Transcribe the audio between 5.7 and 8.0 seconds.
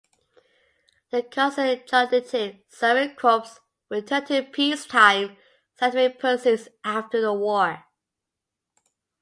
scientific pursuits after the war.